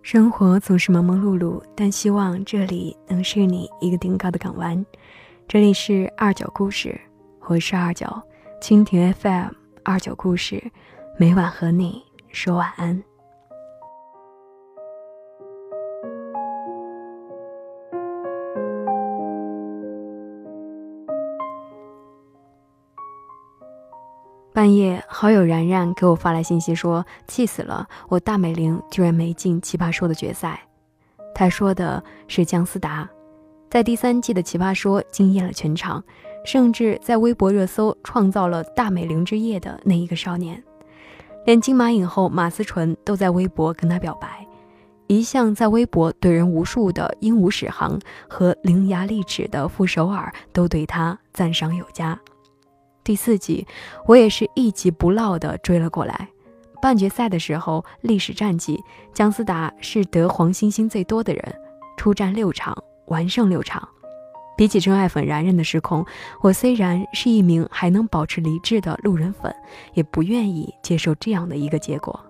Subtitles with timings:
[0.00, 4.86] 生活总是忙忙碌碌，但希望这里能是你一个顶高的港湾。
[5.46, 6.98] 这里是二九故事，
[7.40, 8.06] 我是二九，
[8.58, 9.48] 蜻蜓 FM
[9.84, 10.62] 二九故事，
[11.18, 12.02] 每晚和你
[12.32, 13.07] 说晚安。
[24.58, 30.60] 半夜，好友然然给我发来信息说：“气死了，我大美玲居然没进奇葩说的决赛。”
[31.32, 33.08] 他说的是姜思达，
[33.70, 36.02] 在第三季的奇葩说惊艳了全场，
[36.44, 40.60] 甚至在微博热搜创造了大美玲之夜的那一个少年，
[41.46, 44.44] 连金马影后马思纯都在微博跟他表白。
[45.06, 47.96] 一向在微博怼人无数的鹦鹉史航
[48.28, 52.18] 和伶牙俐齿的傅首尔都对他赞赏有加。
[53.08, 53.66] 第四季，
[54.04, 56.28] 我也是一集不落的追了过来。
[56.82, 61.42] 半决赛的时候，历史战绩，姜思达是得黄星星最多的人，
[61.96, 63.88] 出战六场，完胜六场。
[64.58, 66.04] 比起真爱粉然然的失控，
[66.42, 69.50] 我虽然是一名还能保持理智的路人粉，
[69.94, 72.22] 也不愿意接受这样的一个结果。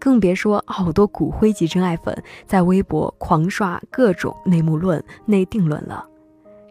[0.00, 6.04] 更别说好多骨灰级真爱粉在微博狂刷各种内幕论、内定论了，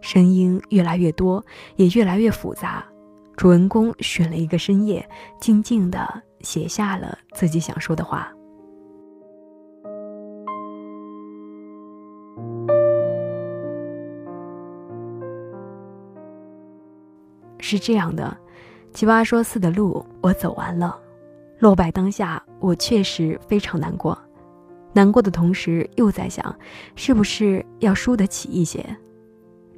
[0.02, 1.42] 声音越来越多，
[1.78, 2.84] 也越来越复杂。
[3.36, 5.08] 主人公选了一个深夜，
[5.40, 8.32] 静静的写下了自己想说的话。
[17.60, 18.38] 是这样的，
[18.94, 21.00] 奇葩说四的路我走完了，
[21.60, 24.18] 落败当下，我确实非常难过。
[24.92, 26.56] 难过的同时，又在想，
[26.96, 28.86] 是不是要输得起一些？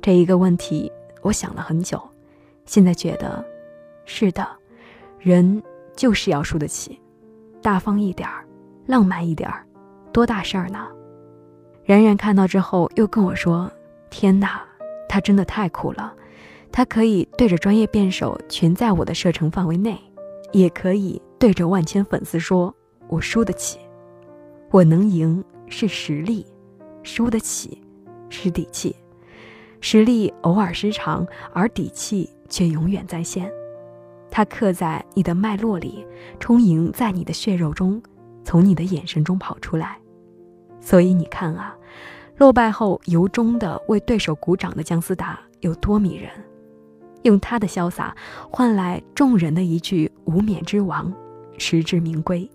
[0.01, 2.01] 这一个问题，我想了很久。
[2.65, 3.43] 现在觉得，
[4.05, 4.47] 是的，
[5.19, 5.61] 人
[5.95, 6.99] 就是要输得起，
[7.61, 8.45] 大方一点儿，
[8.85, 9.65] 浪漫一点儿，
[10.11, 10.87] 多大事儿呢？
[11.83, 13.71] 然然看到之后又跟我说
[14.09, 14.63] ：“天哪，
[15.07, 16.13] 他真的太酷了！
[16.71, 19.97] 他可以对着专业辩手全在我的射程范围内，
[20.51, 22.73] 也可以对着万千粉丝说
[23.07, 23.79] 我输得起。
[24.71, 26.45] 我能赢是实力，
[27.03, 27.81] 输得起
[28.29, 28.95] 是底气。
[29.79, 33.51] 实力偶尔失常，而底气。”却永远在线，
[34.29, 36.05] 它刻在你的脉络里，
[36.39, 38.01] 充盈在你的血肉中，
[38.43, 39.97] 从你的眼神中跑出来。
[40.79, 41.75] 所以你看啊，
[42.37, 46.29] 落败后由衷的为对手鼓掌的姜思达有多迷人，
[47.23, 48.15] 用他的潇洒
[48.51, 51.11] 换来众人的一句“无冕之王”，
[51.57, 52.47] 实至名归。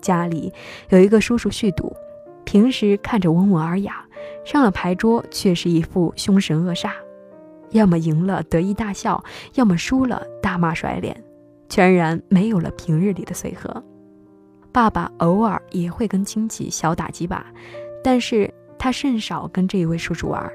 [0.00, 0.52] 家里
[0.90, 1.96] 有一个叔叔酗赌，
[2.44, 4.04] 平时看着温文尔雅，
[4.44, 6.92] 上了牌桌却是一副凶神恶煞。
[7.70, 9.22] 要么赢了得意大笑，
[9.54, 11.22] 要么输了大骂甩脸，
[11.68, 13.82] 全然没有了平日里的随和。
[14.72, 17.46] 爸爸偶尔也会跟亲戚小打几把，
[18.04, 20.52] 但是他甚少跟这一位叔叔玩。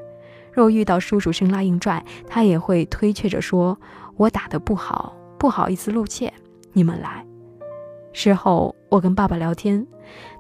[0.54, 3.78] 若遇到叔叔生拉硬拽，他也会推却着说
[4.18, 6.32] ：“我打得不好，不好意思露怯，
[6.74, 7.26] 你们来。”
[8.14, 9.88] 事后我跟爸爸聊天：“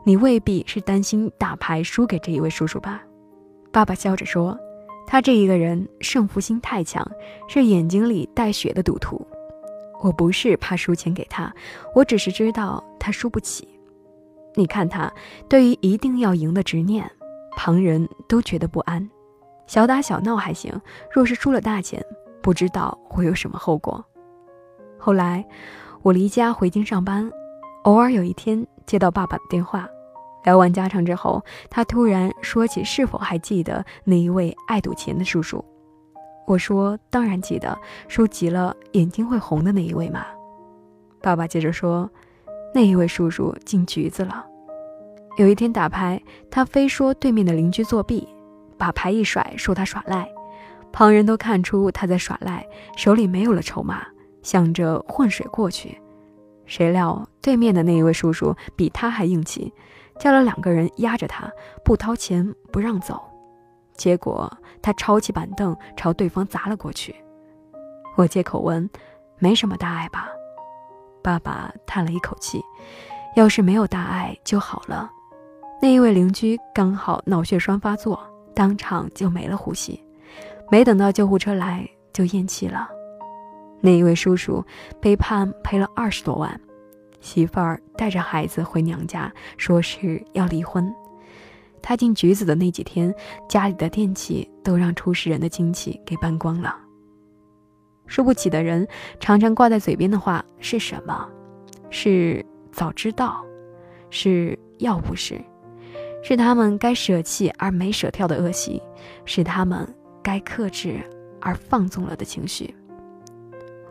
[0.03, 3.02] 你未必是担心打牌输给这一位叔叔吧？”
[3.72, 4.58] 爸爸笑着说。
[5.06, 7.06] 他这一个人胜负心太强，
[7.48, 9.26] 是眼睛里带血的赌徒。
[10.02, 11.54] 我不是怕输钱给他，
[11.94, 13.68] 我只是知道他输不起。
[14.56, 15.12] 你看他
[15.48, 17.10] 对于一定要赢的执念，
[17.56, 19.10] 旁人都觉得不安。
[19.68, 20.74] 小打小闹还行，
[21.14, 22.04] 若是输了大钱，
[22.42, 24.04] 不知道会有什么后果。
[24.98, 25.46] 后来
[26.02, 27.32] 我离家回京上班，
[27.84, 29.88] 偶尔有一天接到爸爸的电话。
[30.44, 35.63] 聊完家常之后，他突然说起是否还记得那一位爱赌钱的叔叔。
[36.47, 40.25] 我说：“当然记得，输急了眼睛会红的那一位嘛。”
[41.22, 42.09] 爸爸接着说
[42.74, 44.46] ：“那一位叔叔进局子了。
[45.38, 48.28] 有一天打牌，他非说对面的邻居作弊，
[48.78, 50.28] 把牌一甩，说他耍赖。
[50.91, 52.67] 旁人都看出他在耍赖，
[52.97, 54.05] 手里没有了筹码，
[54.41, 56.02] 想着混水过去。
[56.66, 59.72] 谁料对面的那一位叔叔比他还硬气。”
[60.19, 61.52] 叫了两个人压着他，
[61.84, 63.22] 不掏钱不让走，
[63.96, 67.16] 结果他抄起板凳朝对方砸了过去。
[68.17, 68.90] 我借口问
[69.40, 70.29] ：“没什么大碍吧？”
[71.23, 72.61] 爸爸叹了一口气
[73.35, 75.09] ：“要是没有大碍就好了。”
[75.81, 78.19] 那一位邻居刚好脑血栓发作，
[78.53, 80.03] 当场就没了呼吸，
[80.69, 82.87] 没等到救护车来就咽气了。
[83.79, 84.63] 那一位叔叔
[84.99, 86.59] 被判赔了二十多万。
[87.22, 90.94] 媳妇儿带着孩子回娘家，说是要离婚。
[91.82, 93.14] 他进局子的那几天，
[93.47, 96.76] 家里的电器都让出事人的亲戚给搬光了。
[98.06, 98.85] 输不起的人
[99.20, 101.28] 常常挂在嘴边的话是什么？
[101.90, 103.44] 是早知道，
[104.09, 105.41] 是要不是，
[106.22, 108.82] 是他们该舍弃而没舍掉的恶习，
[109.26, 109.88] 是他们
[110.22, 111.00] 该克制
[111.40, 112.76] 而放纵了的情绪。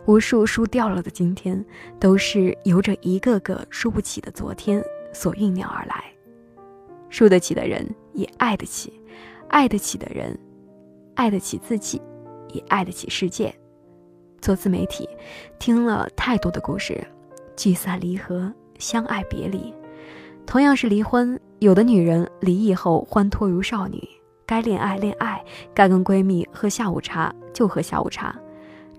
[0.05, 1.63] 无数输掉了的今天，
[1.99, 4.83] 都是由着一个个输不起的昨天
[5.13, 6.03] 所酝酿而来。
[7.09, 8.99] 输得起的人也爱得起，
[9.49, 10.37] 爱得起的人，
[11.13, 12.01] 爱得起自己，
[12.51, 13.53] 也爱得起世界。
[14.41, 15.07] 做自媒体，
[15.59, 17.05] 听了太多的故事，
[17.55, 19.71] 聚散离合，相爱别离。
[20.47, 24.01] 同样是离婚，有的女人离异后欢脱如少女，
[24.47, 25.43] 该恋爱恋爱，
[25.75, 28.35] 该跟闺蜜喝下午茶就喝下午茶，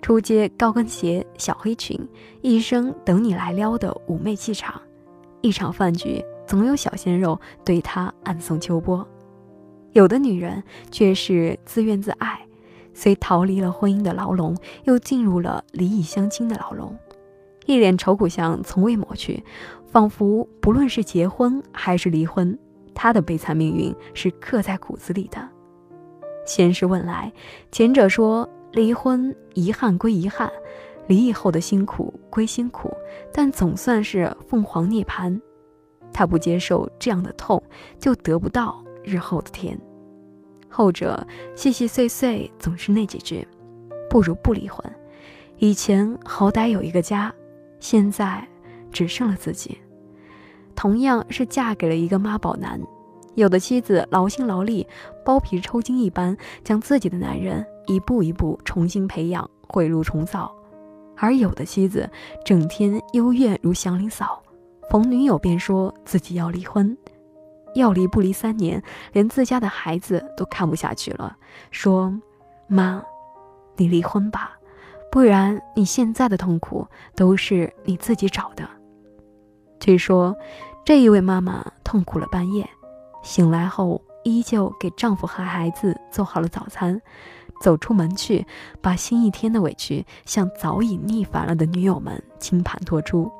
[0.03, 1.97] 出街高跟鞋小黑裙，
[2.41, 4.79] 一生等你来撩的妩媚气场。
[5.39, 9.07] 一场饭局，总有小鲜肉对她暗送秋波。
[9.93, 10.61] 有的女人
[10.91, 12.37] 却是自怨自艾。
[12.93, 16.93] 虽逃离了婚姻的牢笼，又进入了离异相亲的牢笼，
[17.65, 19.41] 一脸愁苦相从未抹去，
[19.89, 22.59] 仿佛不论是结婚还是离婚，
[22.93, 25.47] 她的悲惨命运是刻在骨子里的。
[26.45, 27.31] 先是问来，
[27.71, 30.51] 前者说离婚遗憾归遗憾，
[31.07, 32.91] 离异后的辛苦归辛苦，
[33.31, 35.39] 但总算是凤凰涅槃。
[36.11, 37.61] 他不接受这样的痛，
[37.99, 39.79] 就得不到日后的甜。
[40.69, 41.25] 后者
[41.55, 43.47] 细细碎碎总是那几句，
[44.09, 44.83] 不如不离婚。
[45.57, 47.31] 以前好歹有一个家，
[47.79, 48.47] 现在
[48.91, 49.77] 只剩了自己。
[50.75, 52.81] 同样是嫁给了一个妈宝男，
[53.35, 54.87] 有的妻子劳心劳力、
[55.23, 60.49] 剥皮抽筋一般，将自己的男人一步一步重新培养、毁入重造；
[61.17, 62.09] 而有的妻子
[62.45, 64.41] 整天幽怨如祥林嫂，
[64.89, 66.97] 逢女友便说自己要离婚。
[67.75, 68.83] 要离不离三年，
[69.13, 71.35] 连自家的孩子都看不下去了，
[71.71, 72.13] 说
[72.69, 73.03] ：“妈，
[73.75, 74.51] 你离婚吧，
[75.11, 78.69] 不然你现在的痛苦都是你自己找的。”
[79.81, 80.37] 据说，
[80.85, 82.69] 这一位妈妈痛苦了半夜，
[83.23, 87.01] 醒来后依旧给丈夫和孩子做好了早餐，
[87.63, 88.45] 走出门去，
[88.81, 93.31] 把新一天的委屈向早已腻烦了的女友们倾盘托出。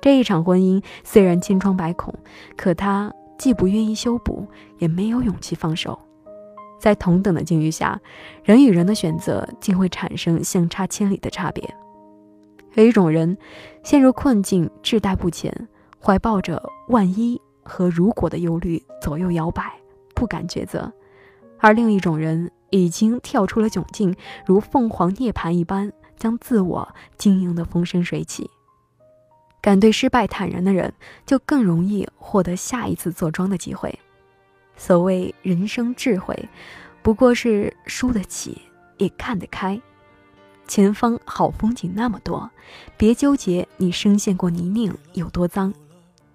[0.00, 2.12] 这一场婚姻虽然千疮百孔，
[2.56, 3.12] 可他。
[3.38, 4.44] 既不愿意修补，
[4.78, 5.96] 也没有勇气放手。
[6.80, 8.00] 在同等的境遇下，
[8.42, 11.62] 人与人的选择竟会产生相差千里的差别。
[12.74, 13.38] 有一种人
[13.84, 15.68] 陷入困境，志在不前，
[16.02, 19.72] 怀抱着万一和如果的忧虑左右摇摆，
[20.16, 20.90] 不敢抉择；
[21.60, 24.14] 而另一种人已经跳出了窘境，
[24.46, 28.50] 如凤凰涅槃一般，将自我经营得风生水起。
[29.60, 30.92] 敢对失败坦然的人，
[31.26, 33.98] 就更容易获得下一次坐庄的机会。
[34.76, 36.48] 所谓人生智慧，
[37.02, 38.62] 不过是输得起，
[38.98, 39.80] 也看得开。
[40.68, 42.50] 前方好风景那么多，
[42.96, 45.74] 别纠结你深陷过泥泞有多脏。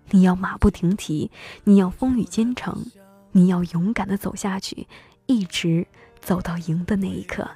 [0.09, 1.31] 你要马不停蹄，
[1.63, 2.85] 你要风雨兼程，
[3.31, 4.87] 你要勇敢地走下去，
[5.27, 5.87] 一直
[6.25, 7.47] 走到赢的那一刻。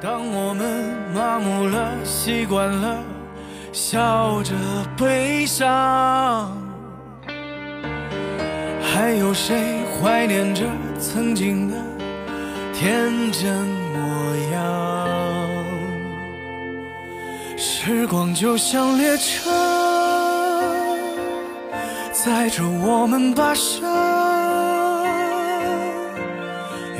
[0.00, 3.04] 当我们麻木了，习惯了，
[3.72, 4.54] 笑着
[4.96, 6.50] 悲伤，
[8.82, 10.66] 还有谁怀念着
[10.98, 11.76] 曾经的
[12.72, 15.08] 天真模样？
[17.56, 19.50] 时光就像列车，
[22.24, 23.84] 载着我们跋涉，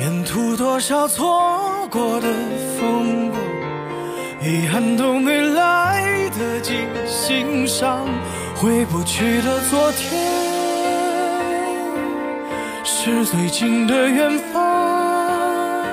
[0.01, 2.27] 沿途多少错过的。
[2.77, 3.37] 风过，
[4.45, 6.73] 遗憾都没来得及
[7.07, 8.05] 欣赏，
[8.53, 10.21] 回不去的昨天，
[12.83, 15.85] 是最近的远方，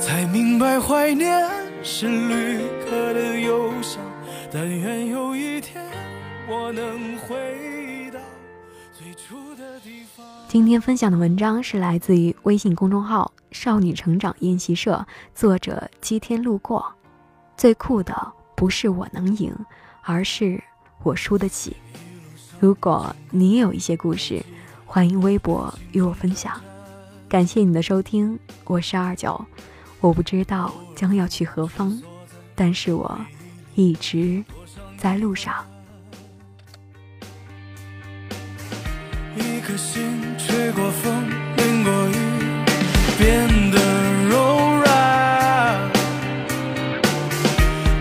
[0.00, 1.48] 才明白怀念
[1.84, 4.02] 是旅客的忧伤，
[4.52, 5.84] 但愿有一天
[6.46, 8.20] 我能回到
[8.92, 10.26] 最初的地方。
[10.46, 13.30] 今天分享的文章是来自于微信公众号。
[13.50, 16.84] 少女成长练习社，作者七天路过。
[17.56, 19.54] 最酷的不是我能赢，
[20.02, 20.62] 而是
[21.04, 21.76] 我输得起。
[22.58, 24.44] 如果你有一些故事，
[24.84, 26.60] 欢迎微博与我分享。
[27.28, 29.42] 感谢你的收听，我是二九。
[30.00, 31.96] 我不知道将要去何方，
[32.56, 33.18] 但是我
[33.76, 34.44] 一直
[34.98, 35.64] 在路上。
[39.36, 41.12] 一颗心吹过风
[41.56, 42.14] 淋过雨
[43.18, 43.78] 变得
[44.28, 44.84] 柔软。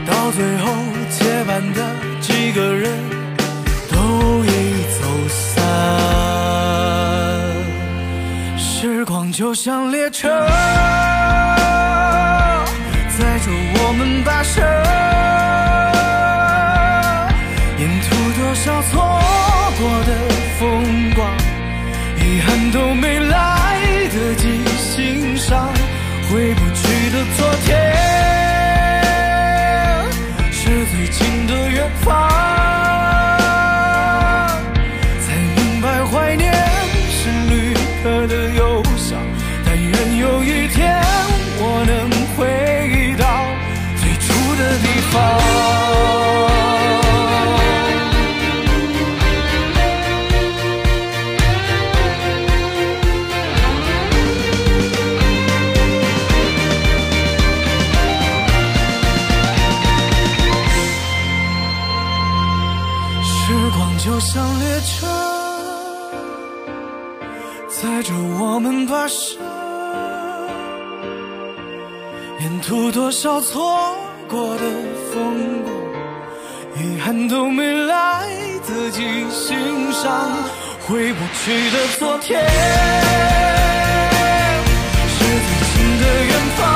[0.05, 0.73] 到最后
[1.09, 1.79] 结伴的
[2.21, 2.91] 几个人
[3.91, 5.63] 都已走散。
[8.57, 10.27] 时光就像列车
[13.17, 15.12] 载着我们跋涉。
[64.83, 65.07] 车，
[67.67, 69.39] 载着我们跋涉，
[72.39, 73.95] 沿途多少错
[74.27, 74.61] 过的
[75.11, 75.73] 风光，
[76.81, 78.27] 遗憾都没来
[78.67, 80.31] 得及欣赏，
[80.87, 82.43] 回不去的昨天，
[85.07, 86.72] 是最近的远方。